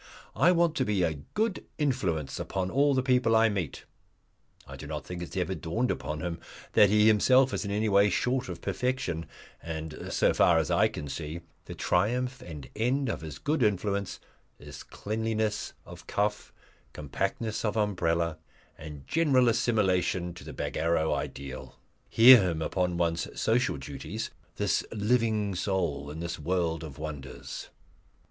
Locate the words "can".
10.87-11.07